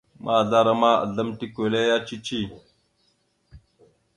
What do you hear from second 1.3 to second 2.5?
tikweleya cici.